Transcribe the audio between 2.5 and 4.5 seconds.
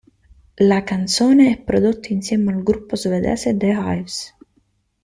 al gruppo svedese The Hives.